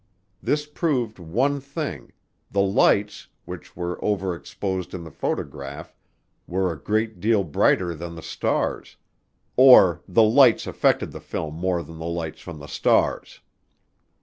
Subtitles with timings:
[0.41, 2.11] This proved one thing,
[2.49, 5.93] the lights, which were overexposed in the photograph,
[6.47, 8.97] were a great deal brighter than the stars,
[9.55, 13.41] or the lights affected the film more than the light from the stars.